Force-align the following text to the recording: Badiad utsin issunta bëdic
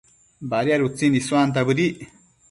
Badiad 0.53 0.85
utsin 0.85 1.17
issunta 1.19 1.65
bëdic 1.71 2.01